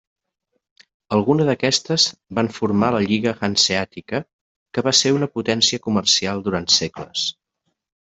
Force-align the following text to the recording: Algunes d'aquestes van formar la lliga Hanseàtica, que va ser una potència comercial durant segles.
Algunes 1.17 1.49
d'aquestes 1.49 2.05
van 2.39 2.49
formar 2.57 2.89
la 2.97 3.03
lliga 3.11 3.35
Hanseàtica, 3.49 4.25
que 4.79 4.87
va 4.91 4.97
ser 5.03 5.15
una 5.21 5.31
potència 5.39 5.85
comercial 5.89 6.47
durant 6.51 6.71
segles. 6.83 7.33